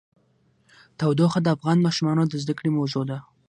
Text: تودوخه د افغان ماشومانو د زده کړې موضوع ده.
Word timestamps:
تودوخه 0.99 1.39
د 1.43 1.47
افغان 1.55 1.77
ماشومانو 1.85 2.23
د 2.27 2.33
زده 2.43 2.53
کړې 2.59 2.69
موضوع 2.77 3.03
ده. 3.09 3.17